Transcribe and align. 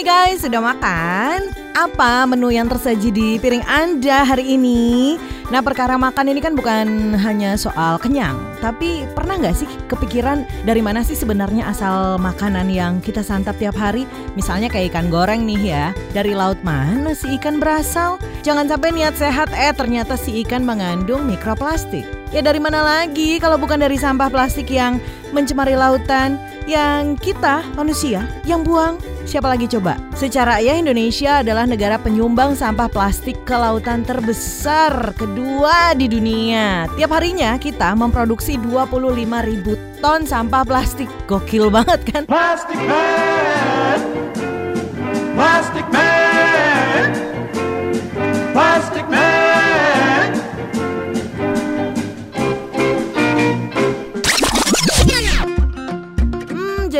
Hai 0.00 0.32
guys, 0.32 0.40
sudah 0.40 0.64
makan? 0.64 1.52
Apa 1.76 2.24
menu 2.24 2.48
yang 2.48 2.72
tersaji 2.72 3.12
di 3.12 3.36
piring 3.36 3.60
Anda 3.68 4.24
hari 4.24 4.56
ini? 4.56 5.20
Nah 5.52 5.60
perkara 5.60 6.00
makan 6.00 6.32
ini 6.32 6.40
kan 6.40 6.56
bukan 6.56 7.12
hanya 7.20 7.52
soal 7.60 8.00
kenyang 8.00 8.40
Tapi 8.64 9.04
pernah 9.12 9.36
nggak 9.36 9.52
sih 9.52 9.68
kepikiran 9.92 10.48
dari 10.64 10.80
mana 10.80 11.04
sih 11.04 11.12
sebenarnya 11.12 11.68
asal 11.68 12.16
makanan 12.16 12.72
yang 12.72 13.04
kita 13.04 13.20
santap 13.20 13.60
tiap 13.60 13.76
hari? 13.76 14.08
Misalnya 14.40 14.72
kayak 14.72 14.96
ikan 14.96 15.12
goreng 15.12 15.44
nih 15.44 15.68
ya 15.68 15.84
Dari 16.16 16.32
laut 16.32 16.64
mana 16.64 17.12
si 17.12 17.36
ikan 17.36 17.60
berasal? 17.60 18.16
Jangan 18.40 18.72
sampai 18.72 18.96
niat 18.96 19.20
sehat 19.20 19.52
eh 19.52 19.76
ternyata 19.76 20.16
si 20.16 20.40
ikan 20.48 20.64
mengandung 20.64 21.28
mikroplastik 21.28 22.08
Ya 22.32 22.40
dari 22.40 22.56
mana 22.56 22.80
lagi 22.80 23.36
kalau 23.36 23.60
bukan 23.60 23.84
dari 23.84 24.00
sampah 24.00 24.32
plastik 24.32 24.72
yang 24.72 24.96
mencemari 25.36 25.76
lautan 25.76 26.40
Yang 26.64 27.20
kita 27.20 27.60
manusia 27.76 28.24
yang 28.48 28.64
buang 28.64 28.96
Siapa 29.28 29.52
lagi 29.52 29.68
coba? 29.68 30.00
Secara 30.16 30.58
ya 30.64 30.74
Indonesia 30.74 31.44
adalah 31.44 31.68
negara 31.68 32.00
penyumbang 32.00 32.56
sampah 32.56 32.88
plastik 32.88 33.36
ke 33.44 33.52
lautan 33.52 34.02
terbesar 34.02 35.12
kedua 35.14 35.92
di 35.94 36.08
dunia. 36.08 36.88
Tiap 36.96 37.10
harinya 37.12 37.54
kita 37.60 37.92
memproduksi 37.94 38.56
25 38.58 38.90
ribu 39.46 39.76
ton 40.00 40.24
sampah 40.24 40.64
plastik. 40.64 41.08
Gokil 41.28 41.68
banget 41.68 42.00
kan? 42.08 42.22
Plastic 42.24 42.80
man, 42.88 44.00
plastic 45.36 45.86
man, 45.92 47.08
plastic 48.56 49.06
man. 49.06 49.39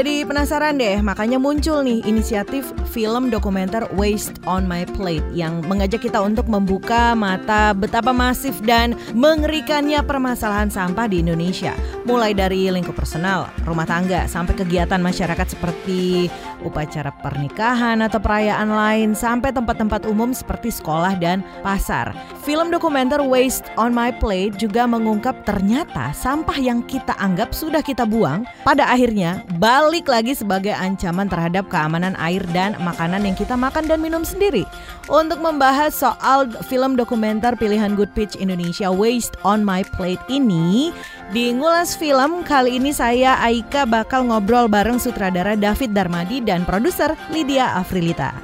Jadi 0.00 0.24
penasaran 0.24 0.80
deh, 0.80 0.96
makanya 1.04 1.36
muncul 1.36 1.84
nih 1.84 2.00
inisiatif 2.08 2.72
film 2.88 3.28
dokumenter 3.28 3.84
Waste 3.92 4.40
on 4.48 4.64
My 4.64 4.88
Plate 4.88 5.28
yang 5.36 5.60
mengajak 5.68 6.00
kita 6.00 6.24
untuk 6.24 6.48
membuka 6.48 7.12
mata 7.12 7.76
betapa 7.76 8.08
masif 8.08 8.56
dan 8.64 8.96
mengerikannya 9.12 10.00
permasalahan 10.00 10.72
sampah 10.72 11.04
di 11.04 11.20
Indonesia. 11.20 11.76
Mulai 12.08 12.32
dari 12.32 12.72
lingkup 12.72 12.96
personal, 12.96 13.52
rumah 13.68 13.84
tangga, 13.84 14.24
sampai 14.24 14.56
kegiatan 14.56 15.04
masyarakat 15.04 15.52
seperti 15.52 16.32
upacara 16.62 17.12
pernikahan 17.20 18.00
atau 18.04 18.22
perayaan 18.22 18.70
lain, 18.70 19.10
sampai 19.12 19.52
tempat-tempat 19.52 20.04
umum 20.08 20.32
seperti 20.32 20.72
sekolah 20.72 21.16
dan 21.18 21.40
pasar. 21.64 22.12
Film 22.40 22.72
dokumenter 22.72 23.20
Waste 23.20 23.68
on 23.76 23.92
My 23.92 24.10
Plate 24.10 24.56
juga 24.56 24.88
mengungkap 24.88 25.44
ternyata 25.44 26.10
sampah 26.16 26.56
yang 26.56 26.80
kita 26.84 27.12
anggap 27.20 27.52
sudah 27.52 27.84
kita 27.84 28.08
buang, 28.08 28.48
pada 28.64 28.88
akhirnya 28.88 29.44
balik 29.60 30.08
lagi 30.08 30.32
sebagai 30.32 30.72
ancaman 30.72 31.28
terhadap 31.28 31.68
keamanan 31.68 32.16
air 32.16 32.40
dan 32.50 32.76
makanan 32.80 33.28
yang 33.28 33.36
kita 33.36 33.54
makan 33.54 33.84
dan 33.84 34.00
minum 34.00 34.24
sendiri. 34.24 34.64
Untuk 35.10 35.42
membahas 35.42 35.90
soal 35.90 36.46
film 36.70 36.94
dokumenter 36.94 37.58
pilihan 37.58 37.98
Good 37.98 38.14
Pitch 38.14 38.38
Indonesia 38.38 38.88
Waste 38.94 39.34
on 39.42 39.66
My 39.66 39.82
Plate 39.82 40.22
ini, 40.30 40.94
di 41.34 41.50
Ngulas 41.50 41.98
Film 41.98 42.46
kali 42.46 42.78
ini 42.78 42.94
saya 42.94 43.38
Aika 43.42 43.86
bakal 43.86 44.30
ngobrol 44.30 44.70
bareng 44.70 45.02
sutradara 45.02 45.58
David 45.58 45.94
Darmadi 45.94 46.42
dan 46.50 46.66
produser 46.66 47.14
Lydia 47.30 47.78
Afrilita. 47.78 48.34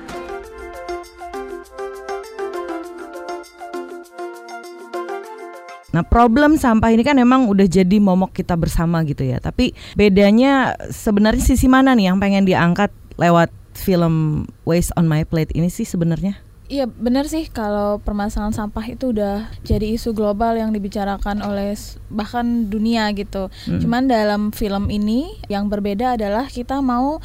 Nah, 5.91 6.07
problem 6.07 6.55
sampah 6.55 6.95
ini 6.95 7.03
kan 7.03 7.19
emang 7.19 7.51
udah 7.51 7.67
jadi 7.67 7.99
momok 7.99 8.31
kita 8.31 8.55
bersama 8.55 9.03
gitu 9.03 9.27
ya. 9.27 9.43
Tapi 9.43 9.75
bedanya 9.99 10.79
sebenarnya 10.93 11.43
sisi 11.43 11.67
mana 11.67 11.99
nih 11.99 12.15
yang 12.15 12.23
pengen 12.23 12.47
diangkat 12.47 12.95
lewat 13.19 13.51
film 13.75 14.47
Waste 14.63 14.95
on 14.95 15.11
My 15.11 15.27
Plate 15.27 15.51
ini 15.59 15.67
sih 15.67 15.89
sebenarnya? 15.89 16.46
Iya 16.67 16.91
benar 16.91 17.31
sih 17.31 17.47
kalau 17.47 18.03
permasalahan 18.03 18.51
sampah 18.51 18.83
itu 18.91 19.15
udah 19.15 19.47
jadi 19.63 19.95
isu 19.95 20.11
global 20.11 20.59
yang 20.59 20.75
dibicarakan 20.75 21.39
oleh 21.47 21.79
bahkan 22.11 22.67
dunia 22.67 23.07
gitu. 23.15 23.47
Hmm. 23.71 23.79
Cuman 23.79 24.11
dalam 24.11 24.51
film 24.51 24.91
ini 24.91 25.31
yang 25.47 25.71
berbeda 25.71 26.19
adalah 26.19 26.51
kita 26.51 26.83
mau 26.83 27.23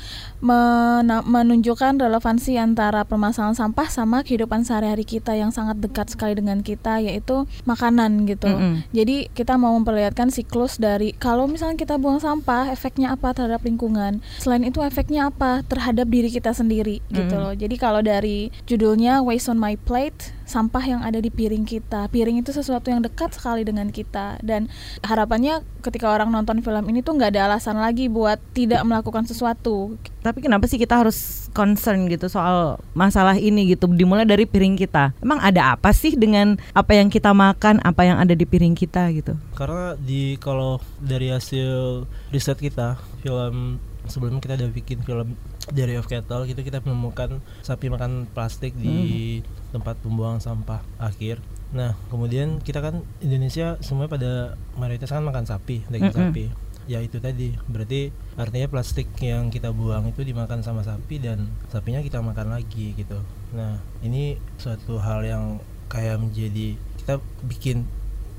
menunjukkan 1.25 2.01
relevansi 2.01 2.57
antara 2.57 3.05
permasalahan 3.05 3.57
sampah 3.57 3.87
sama 3.89 4.25
kehidupan 4.25 4.65
sehari-hari 4.65 5.05
kita 5.05 5.37
yang 5.37 5.49
sangat 5.53 5.77
dekat 5.81 6.09
sekali 6.13 6.37
dengan 6.37 6.61
kita 6.61 7.01
yaitu 7.01 7.49
makanan 7.65 8.29
gitu. 8.29 8.49
Hmm. 8.49 8.85
Jadi 8.93 9.29
kita 9.33 9.57
mau 9.57 9.73
memperlihatkan 9.77 10.29
siklus 10.29 10.77
dari 10.77 11.17
kalau 11.17 11.49
misalnya 11.49 11.81
kita 11.81 11.97
buang 11.97 12.21
sampah 12.21 12.69
efeknya 12.73 13.13
apa 13.13 13.33
terhadap 13.33 13.65
lingkungan. 13.65 14.21
Selain 14.37 14.61
itu 14.61 14.81
efeknya 14.85 15.33
apa 15.33 15.65
terhadap 15.65 16.09
diri 16.09 16.29
kita 16.29 16.53
sendiri 16.53 17.01
hmm. 17.01 17.13
gitu 17.17 17.35
loh. 17.37 17.53
Jadi 17.57 17.75
kalau 17.77 18.05
dari 18.05 18.53
judulnya 18.69 19.21
waste 19.31 19.47
on 19.47 19.55
my 19.55 19.79
plate 19.79 20.35
sampah 20.43 20.83
yang 20.83 20.99
ada 20.99 21.23
di 21.23 21.31
piring 21.31 21.63
kita. 21.63 22.11
Piring 22.11 22.43
itu 22.43 22.51
sesuatu 22.51 22.91
yang 22.91 22.99
dekat 22.99 23.31
sekali 23.31 23.63
dengan 23.63 23.87
kita. 23.87 24.35
Dan 24.43 24.67
harapannya 24.99 25.63
ketika 25.79 26.11
orang 26.11 26.27
nonton 26.27 26.59
film 26.59 26.83
ini 26.91 26.99
tuh 26.99 27.15
nggak 27.15 27.31
ada 27.31 27.47
alasan 27.47 27.79
lagi 27.79 28.11
buat 28.11 28.35
tidak 28.51 28.83
melakukan 28.83 29.23
sesuatu. 29.23 29.95
Tapi 30.19 30.43
kenapa 30.43 30.67
sih 30.67 30.75
kita 30.75 30.99
harus 30.99 31.47
concern 31.55 32.11
gitu 32.11 32.27
soal 32.27 32.83
masalah 32.91 33.39
ini 33.39 33.71
gitu 33.71 33.87
dimulai 33.87 34.27
dari 34.27 34.43
piring 34.43 34.75
kita? 34.75 35.15
Emang 35.23 35.39
ada 35.39 35.79
apa 35.79 35.95
sih 35.95 36.19
dengan 36.19 36.59
apa 36.75 36.99
yang 36.99 37.07
kita 37.07 37.31
makan 37.31 37.79
apa 37.87 38.03
yang 38.03 38.19
ada 38.19 38.35
di 38.35 38.43
piring 38.43 38.75
kita 38.75 39.07
gitu? 39.15 39.39
Karena 39.55 39.95
di 39.95 40.35
kalau 40.43 40.83
dari 40.99 41.31
hasil 41.31 42.03
riset 42.35 42.59
kita 42.59 42.99
film 43.23 43.79
sebelumnya 44.09 44.41
kita 44.41 44.57
udah 44.57 44.69
bikin 44.73 44.99
film 45.05 45.37
dari 45.69 45.97
of 45.97 46.09
cattle 46.09 46.45
gitu 46.49 46.61
kita 46.65 46.81
menemukan 46.81 47.43
sapi 47.61 47.91
makan 47.91 48.25
plastik 48.31 48.73
di 48.73 49.39
hmm. 49.39 49.77
tempat 49.77 49.99
pembuangan 50.01 50.41
sampah 50.41 50.81
akhir. 50.97 51.37
Nah, 51.71 51.95
kemudian 52.11 52.59
kita 52.59 52.83
kan 52.83 53.05
Indonesia 53.23 53.79
semua 53.79 54.11
pada 54.11 54.59
mayoritas 54.75 55.07
kan 55.07 55.23
makan 55.23 55.47
sapi, 55.47 55.87
daging 55.87 56.11
-hmm. 56.11 56.31
sapi. 56.33 56.45
Ya 56.89 56.99
itu 56.99 57.21
tadi, 57.23 57.55
berarti 57.69 58.11
artinya 58.35 58.67
plastik 58.67 59.07
yang 59.21 59.53
kita 59.53 59.71
buang 59.71 60.09
itu 60.11 60.25
dimakan 60.25 60.65
sama 60.65 60.83
sapi 60.83 61.21
dan 61.21 61.47
sapinya 61.71 62.03
kita 62.03 62.19
makan 62.19 62.51
lagi 62.51 62.97
gitu. 62.97 63.21
Nah, 63.55 63.79
ini 64.03 64.35
suatu 64.59 64.99
hal 64.99 65.23
yang 65.23 65.43
kayak 65.87 66.19
menjadi 66.19 66.75
kita 66.99 67.23
bikin 67.47 67.87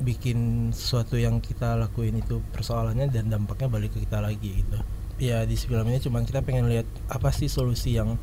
bikin 0.02 0.72
sesuatu 0.74 1.14
yang 1.14 1.38
kita 1.38 1.78
lakuin 1.78 2.18
itu 2.18 2.42
persoalannya 2.50 3.08
dan 3.08 3.30
dampaknya 3.30 3.70
balik 3.70 3.94
ke 3.94 4.02
kita 4.02 4.18
lagi 4.18 4.64
gitu 4.64 4.80
ya 5.22 5.46
di 5.46 5.54
film 5.54 5.86
ini 5.86 6.02
cuma 6.02 6.18
kita 6.26 6.42
pengen 6.42 6.66
lihat 6.66 6.88
apa 7.06 7.30
sih 7.30 7.46
solusi 7.46 7.94
yang 7.94 8.18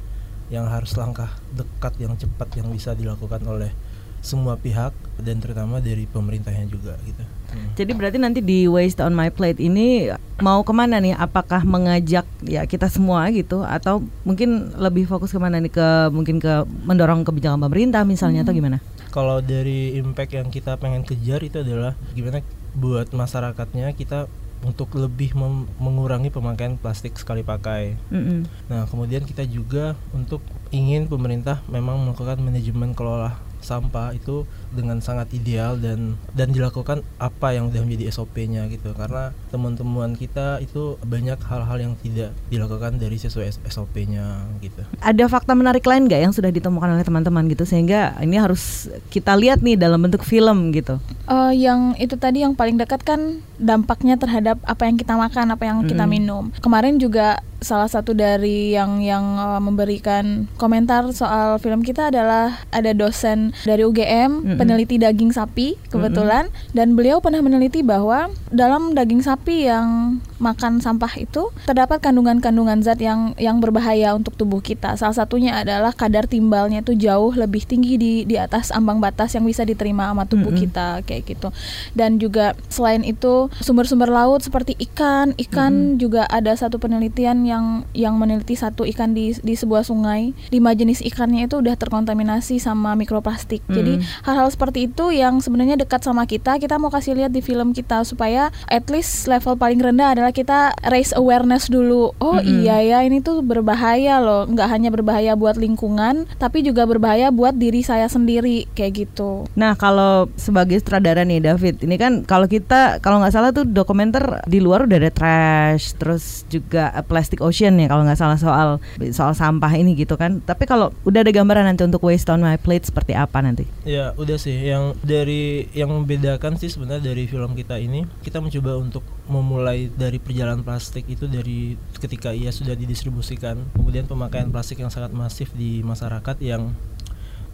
yang 0.52 0.68
harus 0.68 1.00
langkah 1.00 1.32
dekat 1.56 1.96
yang 2.04 2.20
cepat 2.20 2.52
yang 2.60 2.68
bisa 2.68 2.92
dilakukan 2.92 3.40
oleh 3.48 3.72
semua 4.20 4.60
pihak 4.60 4.92
dan 5.24 5.40
terutama 5.40 5.80
dari 5.80 6.04
pemerintahnya 6.04 6.68
juga 6.68 7.00
gitu. 7.08 7.24
Hmm. 7.56 7.72
Jadi 7.80 7.92
berarti 7.96 8.18
nanti 8.20 8.40
di 8.44 8.68
Waste 8.68 9.00
on 9.00 9.16
My 9.16 9.32
Plate 9.32 9.64
ini 9.64 10.12
mau 10.44 10.60
ke 10.68 10.76
mana 10.76 11.00
nih? 11.00 11.16
Apakah 11.16 11.64
mengajak 11.64 12.28
ya 12.44 12.68
kita 12.68 12.92
semua 12.92 13.32
gitu 13.32 13.64
atau 13.64 14.04
mungkin 14.28 14.76
lebih 14.76 15.08
fokus 15.08 15.32
ke 15.32 15.40
mana 15.40 15.64
nih 15.64 15.72
ke 15.72 15.88
mungkin 16.12 16.44
ke 16.44 16.68
mendorong 16.84 17.24
kebijakan 17.24 17.64
pemerintah 17.64 18.04
misalnya 18.04 18.44
hmm. 18.44 18.48
atau 18.52 18.54
gimana? 18.60 18.78
Kalau 19.10 19.40
dari 19.40 19.96
impact 19.96 20.36
yang 20.36 20.52
kita 20.52 20.76
pengen 20.76 21.08
kejar 21.08 21.40
itu 21.40 21.64
adalah 21.64 21.96
gimana 22.12 22.44
buat 22.76 23.10
masyarakatnya 23.16 23.96
kita 23.96 24.28
untuk 24.64 24.92
lebih 25.00 25.34
mengurangi 25.80 26.30
pemakaian 26.30 26.76
plastik 26.76 27.16
sekali 27.16 27.42
pakai. 27.42 27.96
Mm 28.12 28.24
-hmm. 28.24 28.40
Nah, 28.68 28.84
kemudian 28.92 29.24
kita 29.24 29.48
juga 29.48 29.96
untuk 30.12 30.44
ingin 30.70 31.08
pemerintah 31.08 31.64
memang 31.72 32.04
melakukan 32.04 32.44
manajemen 32.44 32.92
kelola 32.94 33.49
sampah 33.62 34.16
itu 34.16 34.44
dengan 34.74 35.02
sangat 35.02 35.32
ideal 35.34 35.76
dan 35.78 36.16
dan 36.34 36.54
dilakukan 36.54 37.02
apa 37.18 37.56
yang 37.56 37.70
sudah 37.70 37.82
menjadi 37.84 38.04
SOP-nya 38.14 38.70
gitu 38.70 38.94
karena 38.94 39.34
teman-teman 39.50 40.14
kita 40.16 40.62
itu 40.62 40.96
banyak 41.04 41.38
hal-hal 41.42 41.78
yang 41.78 41.94
tidak 42.00 42.32
dilakukan 42.48 43.02
dari 43.02 43.18
sesuai 43.18 43.66
SOP-nya 43.68 44.46
gitu. 44.62 44.86
Ada 45.02 45.26
fakta 45.28 45.58
menarik 45.58 45.84
lain 45.86 46.06
nggak 46.06 46.22
yang 46.30 46.34
sudah 46.34 46.54
ditemukan 46.54 46.96
oleh 46.96 47.06
teman-teman 47.06 47.50
gitu 47.50 47.66
sehingga 47.66 48.16
ini 48.22 48.38
harus 48.38 48.88
kita 49.10 49.34
lihat 49.36 49.66
nih 49.66 49.76
dalam 49.76 50.00
bentuk 50.00 50.22
film 50.24 50.72
gitu? 50.72 51.02
Uh, 51.26 51.54
yang 51.54 51.98
itu 51.98 52.16
tadi 52.16 52.46
yang 52.46 52.54
paling 52.54 52.78
dekat 52.78 53.02
kan 53.02 53.42
dampaknya 53.60 54.16
terhadap 54.16 54.58
apa 54.64 54.88
yang 54.88 54.96
kita 54.96 55.14
makan, 55.18 55.54
apa 55.54 55.64
yang 55.68 55.78
kita 55.86 56.06
minum. 56.08 56.50
Kemarin 56.64 56.98
juga 57.02 57.44
salah 57.60 57.92
satu 57.92 58.16
dari 58.16 58.72
yang 58.74 59.04
yang 59.04 59.24
uh, 59.36 59.60
memberikan 59.60 60.48
komentar 60.56 61.12
soal 61.12 61.60
film 61.60 61.84
kita 61.84 62.08
adalah 62.08 62.64
ada 62.72 62.96
dosen 62.96 63.52
dari 63.68 63.84
UGM 63.84 64.30
mm 64.32 64.40
-hmm. 64.44 64.58
peneliti 64.58 64.96
daging 64.96 65.36
sapi 65.36 65.76
kebetulan 65.92 66.48
mm 66.48 66.56
-hmm. 66.56 66.76
dan 66.76 66.88
beliau 66.96 67.20
pernah 67.20 67.44
meneliti 67.44 67.84
bahwa 67.84 68.32
dalam 68.50 68.96
daging 68.96 69.22
sapi 69.24 69.68
yang 69.68 70.20
makan 70.40 70.80
sampah 70.80 71.12
itu 71.20 71.52
terdapat 71.68 72.00
kandungan-kandungan 72.00 72.82
zat 72.82 73.04
yang 73.04 73.36
yang 73.36 73.60
berbahaya 73.60 74.16
untuk 74.16 74.34
tubuh 74.40 74.64
kita. 74.64 74.96
Salah 74.96 75.14
satunya 75.14 75.60
adalah 75.60 75.92
kadar 75.92 76.26
timbalnya 76.26 76.82
itu 76.82 76.96
jauh 76.96 77.36
lebih 77.36 77.68
tinggi 77.68 78.00
di 78.00 78.14
di 78.24 78.40
atas 78.40 78.72
ambang 78.72 79.04
batas 79.04 79.36
yang 79.36 79.44
bisa 79.44 79.68
diterima 79.68 80.10
sama 80.10 80.24
tubuh 80.26 80.50
mm 80.50 80.56
-hmm. 80.56 80.64
kita 80.66 80.88
kayak 81.04 81.24
gitu. 81.28 81.50
Dan 81.94 82.18
juga 82.18 82.56
selain 82.72 83.04
itu 83.04 83.52
sumber-sumber 83.60 84.08
laut 84.08 84.42
seperti 84.42 84.80
ikan, 84.90 85.36
ikan 85.36 85.74
mm 85.76 85.86
-hmm. 85.94 86.00
juga 86.00 86.24
ada 86.32 86.56
satu 86.56 86.80
penelitian 86.80 87.44
yang 87.44 87.84
yang 87.92 88.16
meneliti 88.16 88.56
satu 88.56 88.88
ikan 88.96 89.12
di 89.12 89.36
di 89.44 89.54
sebuah 89.54 89.84
sungai, 89.84 90.32
lima 90.50 90.72
jenis 90.74 91.04
ikannya 91.04 91.46
itu 91.52 91.60
udah 91.60 91.76
terkontaminasi 91.76 92.58
sama 92.58 92.96
mikroplastik. 92.96 93.62
Mm 93.68 93.70
-hmm. 93.70 93.78
Jadi 93.78 93.94
hal-hal 94.26 94.48
seperti 94.50 94.88
itu 94.88 95.12
yang 95.12 95.44
sebenarnya 95.44 95.76
dekat 95.76 96.02
sama 96.02 96.24
kita, 96.24 96.58
kita 96.58 96.80
mau 96.80 96.90
kasih 96.90 97.14
lihat 97.20 97.36
di 97.36 97.44
film 97.44 97.76
kita 97.76 98.08
supaya 98.08 98.50
at 98.72 98.88
least 98.88 99.28
level 99.28 99.60
paling 99.60 99.84
rendah 99.84 100.16
adalah 100.16 100.29
kita 100.32 100.74
raise 100.88 101.14
awareness 101.16 101.68
dulu. 101.68 102.14
Oh 102.22 102.38
mm 102.38 102.44
-hmm. 102.44 102.58
iya 102.64 102.78
ya, 102.84 102.98
ini 103.06 103.20
tuh 103.20 103.42
berbahaya 103.42 104.22
loh. 104.22 104.46
Nggak 104.46 104.70
hanya 104.70 104.90
berbahaya 104.94 105.34
buat 105.34 105.58
lingkungan, 105.58 106.30
tapi 106.38 106.62
juga 106.62 106.86
berbahaya 106.86 107.34
buat 107.34 107.56
diri 107.58 107.82
saya 107.82 108.06
sendiri 108.06 108.70
kayak 108.78 109.08
gitu. 109.08 109.50
Nah 109.58 109.74
kalau 109.76 110.30
sebagai 110.38 110.80
sutradara 110.80 111.26
nih 111.26 111.42
David, 111.42 111.82
ini 111.84 111.96
kan 111.98 112.24
kalau 112.24 112.46
kita 112.46 113.02
kalau 113.02 113.24
nggak 113.24 113.34
salah 113.34 113.50
tuh 113.50 113.66
dokumenter 113.66 114.44
di 114.46 114.62
luar 114.62 114.86
udah 114.86 114.98
ada 115.02 115.12
trash, 115.12 115.98
terus 115.98 116.46
juga 116.48 116.94
plastic 117.08 117.42
ocean 117.42 117.80
ya 117.82 117.88
kalau 117.90 118.06
nggak 118.06 118.20
salah 118.20 118.38
soal 118.38 118.70
soal 119.16 119.34
sampah 119.34 119.74
ini 119.74 119.98
gitu 119.98 120.16
kan. 120.20 120.44
Tapi 120.44 120.70
kalau 120.70 120.94
udah 121.04 121.26
ada 121.26 121.32
gambaran 121.34 121.66
nanti 121.66 121.82
untuk 121.88 122.04
waste 122.06 122.30
on 122.30 122.44
my 122.44 122.60
plate 122.60 122.86
seperti 122.86 123.18
apa 123.18 123.42
nanti? 123.42 123.66
Ya 123.88 124.14
udah 124.16 124.38
sih, 124.38 124.56
yang 124.56 124.94
dari 125.02 125.66
yang 125.74 125.90
membedakan 125.90 126.60
sih 126.60 126.70
sebenarnya 126.70 127.12
dari 127.12 127.26
film 127.26 127.58
kita 127.58 127.80
ini 127.80 128.06
kita 128.22 128.44
mencoba 128.44 128.78
untuk 128.78 129.04
memulai 129.30 129.90
dari 129.90 130.19
perjalanan 130.24 130.62
plastik 130.62 131.08
itu 131.10 131.26
dari 131.26 131.76
ketika 131.98 132.32
ia 132.36 132.54
sudah 132.54 132.78
didistribusikan, 132.78 133.60
kemudian 133.74 134.06
pemakaian 134.06 134.50
plastik 134.54 134.80
yang 134.80 134.94
sangat 134.94 135.12
masif 135.16 135.50
di 135.58 135.82
masyarakat 135.82 136.38
yang 136.40 136.74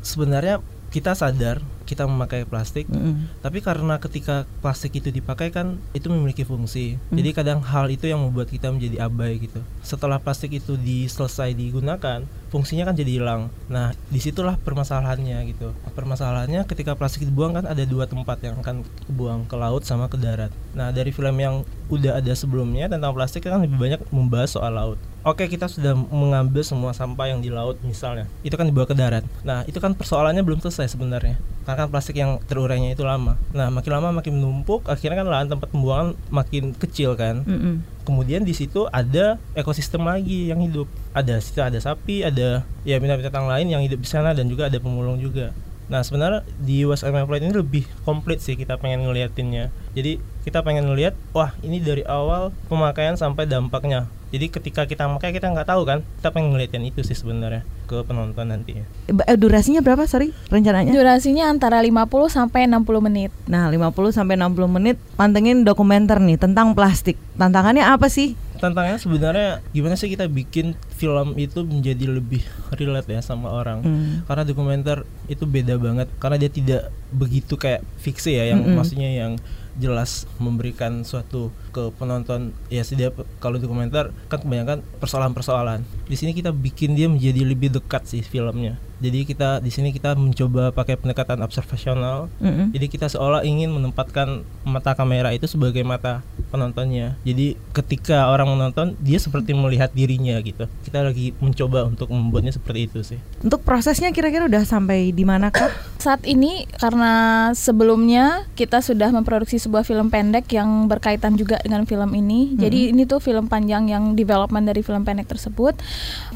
sebenarnya 0.05 0.61
kita 0.95 1.11
sadar 1.11 1.59
kita 1.85 2.07
memakai 2.09 2.47
plastik, 2.49 2.89
mm. 2.89 3.45
tapi 3.45 3.61
karena 3.61 4.01
ketika 4.01 4.49
plastik 4.63 4.97
itu 4.97 5.13
dipakai 5.13 5.53
kan 5.53 5.77
itu 5.93 6.09
memiliki 6.09 6.41
fungsi. 6.41 6.97
Mm. 7.11 7.15
Jadi 7.21 7.29
kadang 7.35 7.59
hal 7.61 7.91
itu 7.93 8.09
yang 8.09 8.23
membuat 8.25 8.49
kita 8.49 8.73
menjadi 8.73 9.05
abai 9.05 9.37
gitu. 9.37 9.61
Setelah 9.85 10.17
plastik 10.17 10.55
itu 10.55 10.79
diselesai 10.79 11.53
digunakan, 11.53 12.25
fungsinya 12.49 12.89
kan 12.89 12.95
jadi 12.97 13.21
hilang. 13.21 13.53
Nah, 13.69 13.93
di 14.09 14.17
situlah 14.17 14.57
permasalahannya 14.57 15.45
gitu. 15.51 15.77
Permasalahannya 15.93 16.65
ketika 16.65 16.97
plastik 16.97 17.27
dibuang 17.27 17.53
kan 17.53 17.69
ada 17.69 17.85
dua 17.85 18.09
tempat 18.09 18.41
yang 18.41 18.57
akan 18.65 18.81
dibuang 19.05 19.45
ke 19.45 19.55
laut 19.59 19.85
sama 19.85 20.09
ke 20.09 20.17
darat. 20.17 20.49
Nah, 20.73 20.89
dari 20.89 21.13
film 21.13 21.37
yang 21.37 21.61
udah 21.93 22.17
ada 22.17 22.33
sebelumnya 22.33 22.89
tentang 22.89 23.13
plastik 23.13 23.45
kan 23.45 23.61
lebih 23.61 23.77
banyak 23.77 24.01
membahas 24.09 24.57
soal 24.57 24.73
laut. 24.73 24.97
Oke, 25.25 25.49
kita 25.49 25.65
sudah 25.65 25.97
mengambil 25.97 26.61
semua 26.61 26.93
sampah 26.93 27.25
yang 27.25 27.41
di 27.41 27.49
laut 27.49 27.81
misalnya. 27.81 28.29
Itu 28.45 28.61
kan 28.61 28.69
dibawa 28.69 28.85
ke 28.85 28.93
darat. 28.93 29.25
Nah, 29.41 29.65
itu 29.65 29.81
kan 29.81 29.97
persoalannya 29.97 30.45
belum 30.45 30.61
selesai 30.61 30.93
sebenarnya. 30.93 31.41
Karena 31.65 31.81
kan 31.81 31.87
plastik 31.89 32.13
yang 32.13 32.37
terurainya 32.45 32.93
itu 32.93 33.01
lama. 33.01 33.33
Nah, 33.49 33.73
makin 33.73 33.89
lama 33.89 34.21
makin 34.21 34.37
menumpuk, 34.37 34.85
akhirnya 34.85 35.25
kan 35.25 35.27
lahan 35.33 35.47
tempat 35.49 35.73
pembuangan 35.73 36.13
makin 36.29 36.77
kecil 36.77 37.17
kan. 37.17 37.41
Mm 37.41 37.57
-mm. 37.57 37.75
Kemudian 38.05 38.45
di 38.45 38.53
situ 38.53 38.85
ada 38.93 39.41
ekosistem 39.57 40.05
lagi 40.05 40.53
yang 40.53 40.61
hidup. 40.61 40.85
Ada 41.17 41.41
situ 41.41 41.57
ada 41.57 41.81
sapi, 41.81 42.21
ada 42.21 42.61
ya 42.85 43.01
binatang-binatang 43.01 43.49
lain 43.49 43.73
yang 43.73 43.81
hidup 43.81 44.05
di 44.05 44.09
sana 44.09 44.37
dan 44.37 44.45
juga 44.45 44.69
ada 44.69 44.77
pemulung 44.77 45.17
juga. 45.17 45.57
Nah 45.85 46.01
sebenarnya 46.01 46.41
di 46.57 46.81
West 46.85 47.05
Island 47.05 47.29
Flight 47.29 47.45
ini 47.45 47.53
lebih 47.53 47.85
komplit 48.05 48.41
sih 48.41 48.57
kita 48.57 48.77
pengen 48.81 49.05
ngeliatinnya. 49.05 49.69
Jadi 49.93 50.17
kita 50.41 50.61
pengen 50.65 50.89
ngeliat, 50.89 51.13
wah 51.33 51.53
ini 51.61 51.81
dari 51.81 52.01
awal 52.05 52.53
pemakaian 52.69 53.17
sampai 53.17 53.45
dampaknya. 53.45 54.09
Jadi 54.33 54.45
ketika 54.49 54.81
kita 54.89 55.05
pakai 55.05 55.31
kita 55.35 55.53
nggak 55.53 55.69
tahu 55.69 55.85
kan, 55.85 55.99
kita 56.21 56.29
pengen 56.33 56.53
ngeliatin 56.53 56.83
itu 56.85 57.05
sih 57.05 57.13
sebenarnya 57.13 57.61
ke 57.85 58.01
penonton 58.01 58.49
nanti. 58.49 58.81
Eh, 58.81 59.37
durasinya 59.37 59.79
berapa 59.85 60.09
sorry 60.09 60.33
rencananya? 60.49 60.91
Durasinya 60.91 61.49
antara 61.49 61.79
50 61.81 62.09
sampai 62.29 62.65
60 62.65 63.05
menit. 63.05 63.31
Nah 63.45 63.69
50 63.69 64.11
sampai 64.11 64.35
60 64.35 64.65
menit 64.65 64.97
pantengin 65.15 65.61
dokumenter 65.61 66.17
nih 66.17 66.41
tentang 66.41 66.73
plastik. 66.73 67.15
Tantangannya 67.37 67.85
apa 67.85 68.09
sih? 68.09 68.33
tantangannya 68.55 68.99
sebenarnya 68.99 69.49
gimana 69.75 69.99
sih 69.99 70.07
kita 70.07 70.31
bikin 70.31 70.73
film 70.95 71.35
itu 71.35 71.61
menjadi 71.67 72.07
lebih 72.07 72.41
relate 72.79 73.11
ya 73.11 73.21
sama 73.21 73.51
orang 73.51 73.83
mm. 73.83 74.31
karena 74.31 74.43
dokumenter 74.47 74.97
itu 75.27 75.43
beda 75.43 75.75
banget 75.75 76.07
karena 76.17 76.37
dia 76.39 76.51
tidak 76.51 76.81
begitu 77.11 77.59
kayak 77.59 77.83
fiksi 77.99 78.35
ya 78.35 78.55
yang 78.55 78.63
mm 78.63 78.67
-hmm. 78.71 78.77
maksudnya 78.79 79.09
yang 79.11 79.31
jelas 79.75 80.23
memberikan 80.39 81.03
suatu 81.03 81.51
ke 81.75 81.91
penonton 81.99 82.55
ya 82.71 82.83
dia 82.95 83.11
kalau 83.43 83.59
dokumenter 83.59 84.15
kan 84.31 84.39
kebanyakan 84.39 84.79
persoalan-persoalan 85.03 85.83
di 86.07 86.15
sini 86.15 86.31
kita 86.31 86.55
bikin 86.55 86.95
dia 86.95 87.11
menjadi 87.11 87.41
lebih 87.43 87.75
dekat 87.75 88.07
sih 88.07 88.23
filmnya 88.23 88.79
jadi 88.95 89.27
kita 89.27 89.59
di 89.59 89.71
sini 89.71 89.91
kita 89.91 90.15
mencoba 90.15 90.71
pakai 90.71 90.95
pendekatan 90.95 91.43
observasional. 91.43 92.31
Mm-hmm. 92.39 92.67
Jadi 92.71 92.87
kita 92.87 93.07
seolah 93.11 93.43
ingin 93.43 93.67
menempatkan 93.75 94.47
mata 94.63 94.95
kamera 94.95 95.35
itu 95.35 95.51
sebagai 95.51 95.83
mata 95.83 96.23
penontonnya. 96.49 97.17
Jadi 97.27 97.57
ketika 97.75 98.31
orang 98.31 98.53
menonton 98.55 98.95
dia 99.01 99.19
seperti 99.19 99.51
melihat 99.51 99.91
dirinya 99.91 100.37
gitu. 100.39 100.69
Kita 100.85 101.03
lagi 101.03 101.35
mencoba 101.43 101.85
untuk 101.85 102.09
membuatnya 102.13 102.55
seperti 102.55 102.79
itu 102.87 102.99
sih. 103.03 103.19
Untuk 103.43 103.65
prosesnya 103.65 104.13
kira-kira 104.15 104.47
udah 104.47 104.63
sampai 104.63 105.11
di 105.11 105.25
mana 105.27 105.49
kak? 105.51 105.73
Saat 105.99 106.23
ini 106.23 106.69
karena 106.77 107.49
sebelumnya 107.57 108.45
kita 108.53 108.79
sudah 108.79 109.09
memproduksi 109.09 109.57
sebuah 109.57 109.83
film 109.83 110.13
pendek 110.13 110.47
yang 110.53 110.85
berkaitan 110.85 111.35
juga 111.35 111.57
dengan 111.65 111.83
film 111.89 112.13
ini. 112.13 112.53
Mm-hmm. 112.53 112.61
Jadi 112.61 112.79
ini 112.93 113.03
tuh 113.09 113.19
film 113.19 113.49
panjang 113.49 113.89
yang 113.89 114.13
development 114.13 114.69
dari 114.69 114.85
film 114.85 115.01
pendek 115.01 115.27
tersebut. 115.27 115.75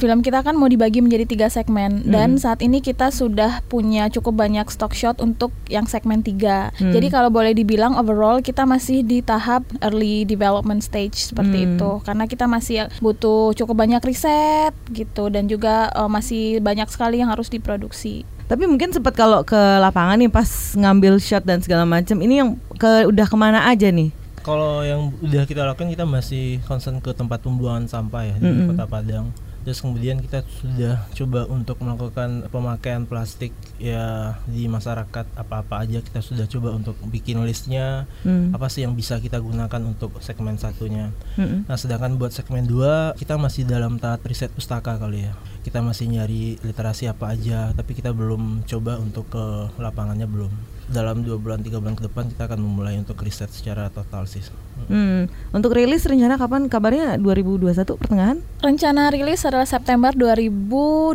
Film 0.01 0.25
kita 0.25 0.41
kan 0.41 0.57
mau 0.57 0.67
dibagi 0.67 0.99
menjadi 1.05 1.25
tiga 1.29 1.47
segmen 1.47 2.01
mm-hmm. 2.01 2.13
dan 2.13 2.29
saat 2.41 2.59
ini 2.65 2.81
kita 2.81 3.13
sudah 3.13 3.61
punya 3.69 4.09
cukup 4.09 4.39
banyak 4.41 4.65
stock 4.71 4.95
shot 4.97 5.21
untuk 5.21 5.53
yang 5.69 5.85
segmen 5.85 6.25
3. 6.25 6.35
Hmm. 6.75 6.93
Jadi 6.93 7.07
kalau 7.11 7.29
boleh 7.29 7.53
dibilang 7.53 7.95
overall 7.99 8.41
kita 8.41 8.65
masih 8.65 9.05
di 9.05 9.21
tahap 9.21 9.63
early 9.83 10.08
development 10.25 10.81
stage 10.83 11.17
seperti 11.31 11.65
hmm. 11.65 11.67
itu 11.75 11.91
karena 12.05 12.23
kita 12.25 12.45
masih 12.45 12.87
butuh 13.01 13.55
cukup 13.55 13.85
banyak 13.85 14.01
riset 14.03 14.73
gitu 14.93 15.27
dan 15.33 15.45
juga 15.45 15.89
uh, 15.95 16.09
masih 16.09 16.59
banyak 16.59 16.87
sekali 16.91 17.21
yang 17.21 17.31
harus 17.31 17.47
diproduksi. 17.47 18.23
Tapi 18.49 18.65
mungkin 18.65 18.89
sempat 18.89 19.13
kalau 19.13 19.45
ke 19.45 19.57
lapangan 19.57 20.17
nih 20.17 20.31
pas 20.33 20.49
ngambil 20.73 21.21
shot 21.21 21.45
dan 21.45 21.61
segala 21.61 21.85
macam 21.85 22.17
ini 22.17 22.41
yang 22.41 22.49
ke 22.81 23.05
udah 23.05 23.27
ke 23.29 23.37
mana 23.37 23.69
aja 23.69 23.93
nih? 23.93 24.09
Kalau 24.41 24.81
yang 24.81 25.13
udah 25.21 25.45
kita 25.45 25.61
lakukan 25.67 25.93
kita 25.93 26.09
masih 26.09 26.57
concern 26.65 26.97
ke 26.97 27.13
tempat 27.13 27.45
pembuangan 27.45 27.85
sampah 27.85 28.25
ya 28.25 28.35
di 28.41 28.49
mm 28.49 28.53
-hmm. 28.55 28.67
Kota 28.73 28.85
Padang 28.89 29.29
terus 29.69 29.85
kemudian 29.85 30.17
kita 30.17 30.41
sudah 30.49 31.05
coba 31.13 31.45
untuk 31.45 31.77
melakukan 31.77 32.49
pemakaian 32.49 33.05
plastik 33.05 33.53
ya 33.77 34.33
di 34.49 34.65
masyarakat 34.65 35.29
apa-apa 35.37 35.85
aja 35.85 36.01
kita 36.01 36.25
sudah 36.25 36.49
coba 36.49 36.73
untuk 36.73 36.97
bikin 37.13 37.37
listnya 37.45 38.09
hmm. 38.25 38.57
apa 38.57 38.65
sih 38.65 38.81
yang 38.81 38.97
bisa 38.97 39.21
kita 39.21 39.37
gunakan 39.37 39.77
untuk 39.85 40.17
segmen 40.25 40.57
satunya 40.57 41.13
hmm. 41.37 41.69
nah 41.69 41.77
sedangkan 41.77 42.17
buat 42.17 42.33
segmen 42.33 42.65
dua 42.65 43.13
kita 43.13 43.37
masih 43.37 43.69
dalam 43.69 44.01
tahap 44.01 44.25
riset 44.25 44.49
pustaka 44.49 44.97
kali 44.97 45.29
ya 45.29 45.37
kita 45.61 45.85
masih 45.85 46.09
nyari 46.09 46.57
literasi 46.65 47.05
apa 47.05 47.37
aja 47.37 47.69
tapi 47.77 47.93
kita 47.93 48.09
belum 48.09 48.65
coba 48.65 48.97
untuk 48.97 49.29
ke 49.29 49.45
lapangannya 49.77 50.25
belum 50.25 50.78
dalam 50.89 51.21
dua 51.21 51.37
bulan 51.37 51.61
tiga 51.61 51.77
bulan 51.77 51.93
ke 51.93 52.09
depan 52.09 52.33
kita 52.33 52.49
akan 52.49 52.59
memulai 52.59 52.97
untuk 52.97 53.21
riset 53.21 53.49
secara 53.53 53.93
total 53.93 54.25
sih. 54.25 54.41
Hmm. 54.89 55.29
Untuk 55.53 55.77
rilis 55.77 56.05
rencana 56.09 56.35
kapan? 56.41 56.65
Kabarnya 56.65 57.21
2021 57.21 57.85
pertengahan? 57.97 58.37
Rencana 58.65 59.13
rilis 59.13 59.45
adalah 59.45 59.69
September 59.69 60.09
2021 60.11 61.13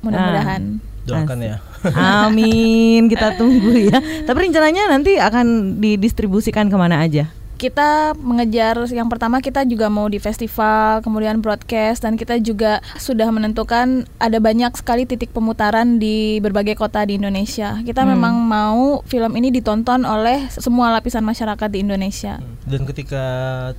mudah-mudahan. 0.00 0.62
Nah. 0.80 0.90
Doakan 1.02 1.38
ya. 1.42 1.56
Amin, 1.98 3.10
kita 3.10 3.34
tunggu 3.34 3.74
ya. 3.74 3.98
Tapi 4.28 4.38
rencananya 4.38 4.86
nanti 4.86 5.18
akan 5.18 5.78
didistribusikan 5.82 6.70
ke 6.70 6.76
mana 6.78 7.02
aja? 7.02 7.26
Kita 7.62 8.18
mengejar 8.18 8.74
yang 8.90 9.06
pertama 9.06 9.38
kita 9.38 9.62
juga 9.62 9.86
mau 9.86 10.10
di 10.10 10.18
festival, 10.18 10.98
kemudian 11.06 11.38
broadcast 11.38 12.02
dan 12.02 12.18
kita 12.18 12.42
juga 12.42 12.82
sudah 12.98 13.30
menentukan 13.30 14.02
ada 14.18 14.42
banyak 14.42 14.74
sekali 14.74 15.06
titik 15.06 15.30
pemutaran 15.30 16.02
di 16.02 16.42
berbagai 16.42 16.74
kota 16.74 17.06
di 17.06 17.22
Indonesia. 17.22 17.78
Kita 17.86 18.02
hmm. 18.02 18.10
memang 18.18 18.34
mau 18.42 19.06
film 19.06 19.38
ini 19.38 19.54
ditonton 19.54 20.02
oleh 20.02 20.50
semua 20.50 20.90
lapisan 20.90 21.22
masyarakat 21.22 21.68
di 21.70 21.86
Indonesia. 21.86 22.42
Dan 22.66 22.82
ketika 22.82 23.22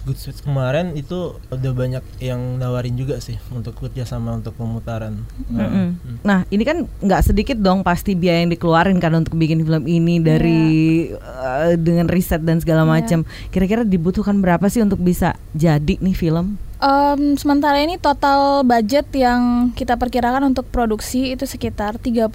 Good 0.08 0.16
Switch 0.16 0.40
kemarin 0.40 0.96
itu 0.96 1.36
udah 1.52 1.74
banyak 1.76 2.04
yang 2.24 2.40
nawarin 2.56 2.96
juga 2.96 3.20
sih 3.20 3.36
untuk 3.52 3.76
kerjasama 3.84 4.40
untuk 4.40 4.56
pemutaran. 4.56 5.28
Hmm. 5.52 5.60
Hmm. 5.60 5.90
hmm. 6.00 6.18
Nah 6.24 6.48
ini 6.48 6.64
kan 6.64 6.88
nggak 7.04 7.36
sedikit 7.36 7.60
dong 7.60 7.84
pasti 7.84 8.16
biaya 8.16 8.48
yang 8.48 8.56
dikeluarin 8.56 9.04
kan 9.04 9.12
untuk 9.12 9.36
bikin 9.36 9.60
film 9.68 9.84
ini 9.92 10.24
dari 10.24 10.62
yeah. 11.12 11.68
uh, 11.68 11.76
dengan 11.76 12.08
riset 12.08 12.40
dan 12.48 12.64
segala 12.64 12.88
yeah. 12.88 12.92
macam. 12.96 13.20
Kira-kira 13.52 13.73
kira-kira 13.74 13.90
dibutuhkan 13.90 14.38
berapa 14.38 14.70
sih 14.70 14.86
untuk 14.86 15.02
bisa 15.02 15.34
jadi 15.58 15.98
nih 15.98 16.14
film? 16.14 16.62
Um, 16.84 17.40
sementara 17.40 17.82
ini 17.82 17.98
total 17.98 18.62
budget 18.62 19.08
yang 19.16 19.74
kita 19.74 19.98
perkirakan 19.98 20.54
untuk 20.54 20.70
produksi 20.70 21.34
itu 21.34 21.48
sekitar 21.50 21.98
38 21.98 22.30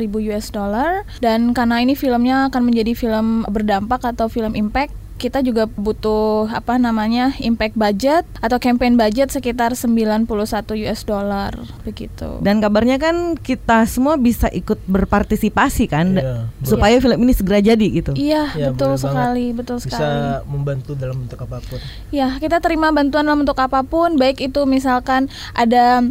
ribu 0.00 0.18
US 0.32 0.50
dollar 0.50 1.06
dan 1.22 1.54
karena 1.54 1.84
ini 1.84 1.94
filmnya 1.94 2.50
akan 2.50 2.62
menjadi 2.66 2.98
film 2.98 3.46
berdampak 3.46 4.00
atau 4.02 4.26
film 4.32 4.58
impact 4.58 4.96
kita 5.22 5.38
juga 5.38 5.70
butuh 5.70 6.50
apa 6.50 6.74
namanya 6.76 7.30
impact 7.38 7.78
budget 7.78 8.26
atau 8.42 8.58
campaign 8.58 8.98
budget 8.98 9.30
sekitar 9.30 9.78
91 9.78 10.26
US 10.82 11.06
dollar 11.06 11.54
begitu. 11.82 12.42
Dan 12.42 12.58
kabarnya 12.58 12.98
kan 12.98 13.38
kita 13.38 13.86
semua 13.86 14.18
bisa 14.18 14.50
ikut 14.50 14.82
berpartisipasi 14.84 15.86
kan 15.86 16.18
Iya, 16.18 16.50
supaya 16.66 16.98
film 16.98 17.22
ini 17.22 17.32
segera 17.32 17.62
jadi 17.62 17.86
gitu. 17.92 18.12
Iya, 18.14 18.50
Ya, 18.58 18.74
betul 18.74 18.98
banget. 18.98 19.04
sekali, 19.04 19.46
betul 19.52 19.76
bisa 19.78 19.94
sekali. 19.94 20.26
membantu 20.48 20.90
dalam 20.96 21.22
bentuk 21.22 21.38
apa 21.38 21.62
pun. 21.62 21.78
Ya, 22.10 22.34
kita 22.36 22.58
terima 22.58 22.90
bantuan 22.90 23.22
dalam 23.22 23.44
bentuk 23.44 23.54
apa 23.56 23.84
pun, 23.84 24.16
baik 24.16 24.40
itu 24.40 24.66
misalkan 24.66 25.30
ada 25.52 26.02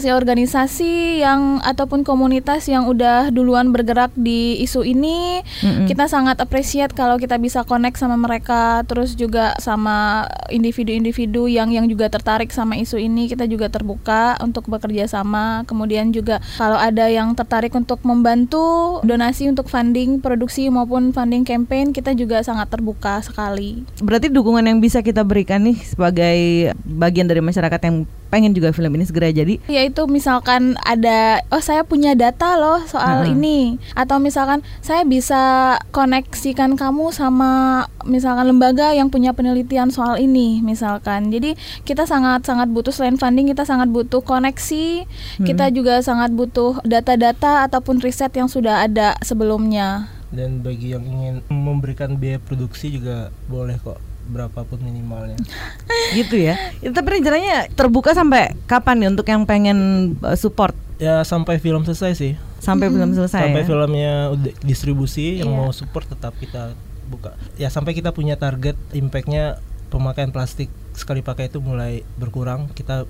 organisasi-organisasi 0.00 0.90
yang 1.20 1.60
ataupun 1.60 2.00
komunitas 2.00 2.64
yang 2.66 2.88
udah 2.88 3.28
duluan 3.28 3.68
bergerak 3.70 4.10
di 4.14 4.56
isu 4.58 4.82
ini, 4.82 5.44
Mm-mm. 5.60 5.84
kita 5.84 6.08
sangat 6.08 6.40
appreciate 6.40 6.90
kalau 6.90 7.14
kita 7.14 7.36
bisa 7.36 7.60
connect 7.62 8.00
sama 8.00 8.16
mereka, 8.16 8.39
terus 8.86 9.18
juga 9.18 9.56
sama 9.58 10.28
individu-individu 10.48 11.46
yang 11.50 11.70
yang 11.70 11.86
juga 11.88 12.08
tertarik 12.08 12.50
sama 12.54 12.78
isu 12.78 12.96
ini, 13.00 13.26
kita 13.30 13.44
juga 13.48 13.68
terbuka 13.68 14.38
untuk 14.40 14.66
bekerja 14.68 15.06
sama. 15.10 15.62
Kemudian 15.66 16.14
juga 16.14 16.38
kalau 16.56 16.78
ada 16.78 17.06
yang 17.08 17.32
tertarik 17.34 17.74
untuk 17.74 18.00
membantu 18.06 19.00
donasi 19.02 19.48
untuk 19.48 19.66
funding 19.66 20.22
produksi 20.22 20.68
maupun 20.68 21.10
funding 21.10 21.42
campaign, 21.42 21.90
kita 21.90 22.14
juga 22.14 22.42
sangat 22.44 22.70
terbuka 22.70 23.22
sekali. 23.24 23.82
Berarti 24.02 24.30
dukungan 24.30 24.64
yang 24.66 24.78
bisa 24.78 25.00
kita 25.00 25.24
berikan 25.26 25.64
nih 25.64 25.78
sebagai 25.82 26.38
bagian 26.84 27.26
dari 27.26 27.42
masyarakat 27.42 27.80
yang 27.86 28.04
pengen 28.30 28.54
juga 28.54 28.70
film 28.70 28.94
ini 28.94 29.04
segera 29.04 29.28
jadi. 29.28 29.58
yaitu 29.66 30.06
misalkan 30.06 30.78
ada 30.86 31.42
oh 31.50 31.58
saya 31.58 31.82
punya 31.82 32.14
data 32.14 32.54
loh 32.56 32.80
soal 32.86 33.26
Hmm. 33.26 33.34
ini. 33.36 33.76
Atau 33.92 34.22
misalkan 34.22 34.62
saya 34.80 35.02
bisa 35.02 35.76
koneksikan 35.90 36.78
kamu 36.78 37.10
sama 37.10 37.84
misalkan 38.06 38.48
lembaga 38.48 38.94
yang 38.94 39.10
punya 39.10 39.34
penelitian 39.34 39.90
soal 39.90 40.16
ini 40.16 40.62
misalkan. 40.62 41.28
Jadi 41.28 41.58
kita 41.82 42.06
sangat 42.06 42.46
sangat 42.46 42.70
butuh 42.70 42.94
selain 42.94 43.18
funding 43.18 43.50
kita 43.50 43.66
sangat 43.66 43.90
butuh 43.90 44.22
koneksi. 44.22 45.04
Kita 45.42 45.68
juga 45.74 45.98
sangat 46.00 46.30
butuh 46.30 46.78
data-data 46.86 47.66
ataupun 47.66 47.98
riset 48.00 48.30
yang 48.32 48.46
sudah 48.46 48.86
ada 48.86 49.18
sebelumnya. 49.20 50.06
Dan 50.30 50.62
bagi 50.62 50.94
yang 50.94 51.02
ingin 51.02 51.42
memberikan 51.50 52.14
biaya 52.14 52.38
produksi 52.38 52.94
juga 52.94 53.34
boleh 53.50 53.74
kok 53.82 53.98
berapapun 54.30 54.78
minimalnya. 54.80 55.34
gitu 56.16 56.38
ya. 56.40 56.54
Itu 56.78 56.90
tapi 56.90 57.18
rencananya 57.18 57.68
terbuka 57.70 58.10
sampai 58.10 58.54
kapan 58.64 58.96
nih 58.96 59.08
untuk 59.10 59.26
yang 59.26 59.42
pengen 59.44 59.78
uh, 60.20 60.34
support 60.34 60.72
Ya 60.96 61.20
sampai 61.22 61.56
film 61.56 61.82
selesai 61.82 62.12
sih. 62.14 62.32
sampai 62.60 62.86
film 62.86 63.10
selesai 63.10 63.40
sampai 63.40 63.64
ya? 63.64 63.66
filmnya 63.66 64.12
udah 64.30 64.52
distribusi 64.60 65.40
yang 65.40 65.48
Iya. 65.48 65.56
mau 65.56 65.70
support 65.70 66.04
tetap 66.04 66.36
kita 66.36 66.76
buka. 67.06 67.32
Ya 67.56 67.66
sampai 67.66 67.92
kita 67.92 68.12
punya 68.12 68.36
target 68.36 68.76
impactnya 68.92 69.56
pemakaian 69.88 70.28
plastik 70.28 70.68
sekali 70.92 71.18
pakai 71.20 71.48
itu 71.48 71.58
mulai 71.58 72.04
berkurang 72.14 72.68
kita 72.70 73.08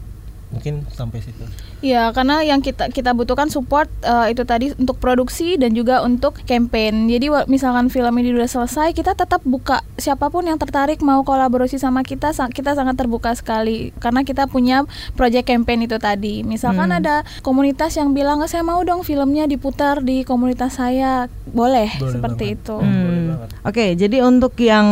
mungkin 0.50 0.82
sampai 0.90 1.18
situ. 1.20 1.42
Ya, 1.80 2.10
karena 2.10 2.42
yang 2.42 2.58
kita 2.58 2.90
kita 2.90 3.10
butuhkan 3.10 3.48
support 3.48 3.86
eh, 4.00 4.30
itu 4.30 4.42
tadi 4.42 4.74
untuk 4.74 4.98
produksi 4.98 5.54
dan 5.54 5.72
juga 5.72 6.02
untuk 6.02 6.36
campaign. 6.42 7.06
Jadi 7.06 7.26
misalkan 7.46 7.86
film 7.86 8.12
ini 8.14 8.34
udah 8.34 8.46
selesai, 8.46 8.92
kita 8.92 9.14
tetap 9.14 9.40
buka 9.42 9.80
siapa 9.96 10.26
pun 10.26 10.44
yang 10.44 10.56
tertarik 10.56 11.00
mau 11.00 11.22
kolaborasi 11.22 11.76
sama 11.76 12.02
kita, 12.02 12.34
kita 12.48 12.74
sangat 12.74 12.96
terbuka 12.96 13.32
sekali 13.32 13.94
karena 13.96 14.22
kita 14.22 14.44
punya 14.44 14.84
project 15.14 15.46
campaign 15.46 15.86
itu 15.86 15.96
tadi. 15.96 16.42
Misalkan 16.42 16.90
Hmm. 16.90 16.98
ada 16.98 17.14
komunitas 17.40 17.94
yang 17.94 18.10
bilang, 18.10 18.42
"Saya 18.44 18.60
mau 18.60 18.82
dong 18.82 19.00
filmnya 19.00 19.46
diputar 19.46 20.00
di 20.00 20.22
komunitas 20.22 20.76
saya." 20.76 21.30
Boleh, 21.46 21.90
Boleh 21.96 22.12
seperti 22.12 22.44
banget. 22.46 22.58
itu. 22.60 22.76
Hmm. 22.78 23.26
banget. 23.30 23.48
Oke, 23.60 23.84
jadi 23.94 24.16
untuk 24.22 24.54
yang 24.56 24.86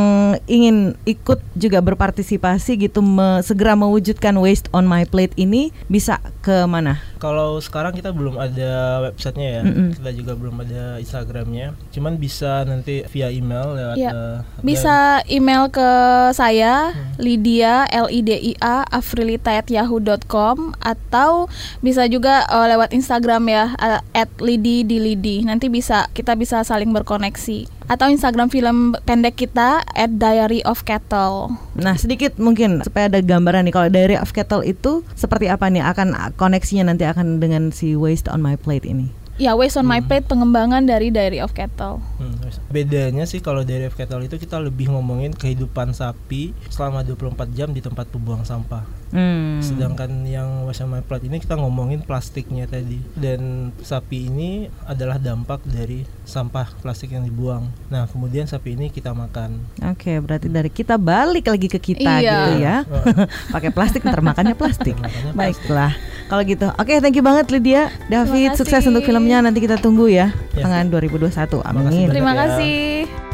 ingin 0.44 0.76
ikut 1.04 1.40
juga 1.54 1.78
berpartisipasi 1.80 2.76
gitu 2.78 3.00
me- 3.00 3.40
segera 3.40 3.72
mewujudkan 3.72 4.36
waste 4.36 4.68
on 4.70 4.84
my 4.84 5.02
plate 5.02 5.32
ini 5.34 5.47
bisa 5.88 6.20
ke 6.40 6.64
mana? 6.64 7.00
Kalau 7.18 7.58
sekarang 7.58 7.90
kita 7.90 8.12
belum 8.12 8.38
ada 8.38 9.02
websitenya 9.08 9.48
ya, 9.50 9.62
Mm-mm. 9.66 9.88
kita 9.96 10.10
juga 10.14 10.32
belum 10.36 10.62
ada 10.62 10.82
Instagramnya. 10.96 11.74
Cuman 11.90 12.14
bisa 12.14 12.62
nanti 12.62 13.02
via 13.10 13.28
email 13.28 13.74
lewat 13.74 13.96
Iya. 13.98 14.10
eh, 14.12 14.36
Bisa 14.62 14.96
email 15.26 15.66
ke 15.66 15.90
saya 16.30 16.94
Lydia 17.18 17.88
L 17.90 18.06
I 18.06 18.20
D 18.22 18.30
I 18.36 18.52
A 18.60 18.86
afrilita@yahoo.com 18.88 20.74
atau 20.78 21.46
bisa 21.80 22.06
juga 22.06 22.46
eh, 22.46 22.66
lewat 22.70 22.94
Instagram 22.94 23.42
ya 23.48 23.64
at 24.12 24.30
@lidi 24.38 24.84
di 24.84 24.98
lidi. 24.98 25.36
Nanti 25.42 25.66
bisa 25.66 26.06
kita 26.12 26.38
bisa 26.38 26.62
saling 26.62 26.92
berkoneksi. 26.92 27.77
Atau 27.88 28.12
Instagram 28.12 28.52
film 28.52 28.92
pendek 29.08 29.40
kita 29.40 29.80
at 29.82 30.10
Diary 30.20 30.60
of 30.68 30.84
Cattle. 30.84 31.56
Nah, 31.72 31.96
sedikit 31.96 32.36
mungkin 32.36 32.84
supaya 32.84 33.08
ada 33.08 33.24
gambaran 33.24 33.64
nih 33.64 33.74
kalau 33.74 33.88
Diary 33.88 34.20
of 34.20 34.36
Cattle 34.36 34.60
itu 34.62 35.00
seperti 35.16 35.48
apa 35.48 35.72
nih 35.72 35.82
akan 35.82 36.36
koneksinya 36.36 36.92
nanti 36.92 37.08
akan 37.08 37.40
dengan 37.40 37.72
si 37.72 37.96
waste 37.96 38.28
on 38.28 38.44
my 38.44 38.60
plate 38.60 38.84
ini. 38.84 39.08
Ya, 39.38 39.54
Waste 39.54 39.78
on 39.78 39.86
My 39.86 40.02
Plate 40.02 40.26
pengembangan 40.26 40.82
dari 40.82 41.14
Diary 41.14 41.38
of 41.38 41.54
Cattle. 41.54 42.02
Hmm, 42.18 42.42
bedanya 42.74 43.22
sih 43.22 43.38
kalau 43.38 43.62
dari 43.62 43.86
F 43.86 43.94
Cattle 43.94 44.26
itu 44.26 44.34
kita 44.34 44.58
lebih 44.58 44.90
ngomongin 44.90 45.30
kehidupan 45.30 45.94
sapi 45.94 46.50
selama 46.66 47.06
24 47.06 47.54
jam 47.54 47.70
di 47.70 47.78
tempat 47.78 48.10
pembuang 48.10 48.42
sampah. 48.42 48.82
Hmm. 49.08 49.60
Sedangkan 49.64 50.24
yang 50.28 50.68
My 50.68 51.00
Plate 51.00 51.28
ini 51.28 51.40
kita 51.40 51.56
ngomongin 51.56 52.04
plastiknya 52.04 52.68
tadi. 52.68 53.00
Dan 53.16 53.72
sapi 53.80 54.28
ini 54.28 54.68
adalah 54.84 55.16
dampak 55.16 55.64
dari 55.64 56.04
sampah 56.28 56.68
plastik 56.84 57.16
yang 57.16 57.24
dibuang. 57.24 57.68
Nah, 57.88 58.04
kemudian 58.08 58.44
sapi 58.44 58.76
ini 58.76 58.92
kita 58.92 59.16
makan. 59.16 59.60
Oke, 59.88 60.20
berarti 60.20 60.52
dari 60.52 60.68
kita 60.68 61.00
balik 61.00 61.48
lagi 61.48 61.68
ke 61.72 61.80
kita 61.80 62.20
Iya. 62.20 62.36
gitu 62.36 62.52
ya. 62.60 62.76
Pakai 63.54 63.70
plastik 63.72 64.04
ntar 64.04 64.20
makannya 64.20 64.56
plastik. 64.56 64.96
Baiklah. 65.32 65.96
Kalau 66.28 66.42
gitu. 66.44 66.68
Oke, 66.76 67.00
thank 67.00 67.16
you 67.16 67.24
banget 67.24 67.48
Lydia. 67.48 67.88
David, 68.12 68.52
kasih. 68.52 68.60
sukses 68.60 68.84
untuk 68.84 69.04
filmnya 69.08 69.40
nanti 69.40 69.64
kita 69.64 69.80
tunggu 69.80 70.12
ya. 70.12 70.28
Ya. 70.52 70.68
Tangan 70.68 70.92
2021. 70.92 71.32
kasih 71.32 71.64
Amin. 71.64 71.84
banyak. 71.88 72.12
Terima 72.12 72.32
ya. 72.36 73.27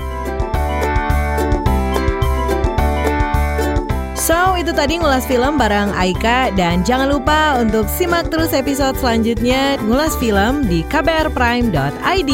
So, 4.24 4.56
itu 4.56 4.72
tadi 4.72 4.96
ngulas 4.96 5.28
film 5.28 5.60
bareng 5.60 5.92
Aika 5.92 6.48
dan 6.56 6.80
jangan 6.80 7.12
lupa 7.12 7.60
untuk 7.60 7.84
simak 7.92 8.32
terus 8.32 8.56
episode 8.56 8.96
selanjutnya 8.96 9.76
ngulas 9.84 10.16
film 10.16 10.64
di 10.64 10.80
kbrprime.id. 10.88 12.32